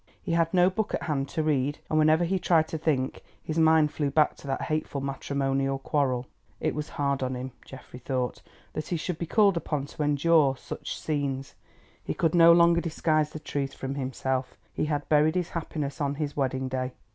[0.19, 3.59] He had no book at hand to read, and whenever he tried to think his
[3.59, 6.25] mind flew back to that hateful matrimonial quarrel.
[6.59, 8.41] It was hard on him, Geoffrey thought,
[8.73, 11.53] that he should be called upon to endure such scenes.
[12.03, 16.35] He could no longer disguise the truth from himself—he had buried his happiness on his
[16.35, 16.93] wedding day.